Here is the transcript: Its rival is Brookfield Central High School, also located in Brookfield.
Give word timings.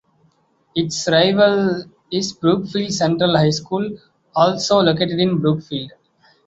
Its 0.73 1.07
rival 1.11 1.83
is 2.11 2.33
Brookfield 2.33 2.91
Central 2.91 3.37
High 3.37 3.51
School, 3.51 3.99
also 4.35 4.79
located 4.79 5.19
in 5.19 5.37
Brookfield. 5.37 5.91